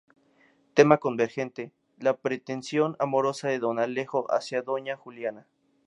[0.73, 5.45] Tema convergente: la pretensión amorosa de don Alejo hacia doña Juliana.